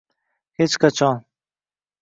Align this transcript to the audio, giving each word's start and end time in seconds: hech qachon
hech 0.61 0.73
qachon 0.85 1.15